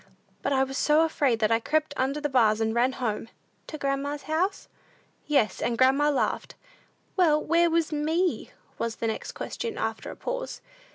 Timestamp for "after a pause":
9.77-10.59